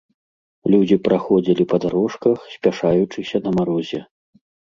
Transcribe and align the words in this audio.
Людзі 0.75 0.95
праходзілі 1.07 1.63
па 1.73 1.77
дарожках, 1.83 2.37
спяшаючыся 2.55 3.37
на 3.47 3.51
марозе. 3.59 4.01